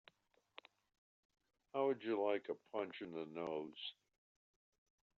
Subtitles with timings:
[1.75, 3.93] How would you like a punch in the nose?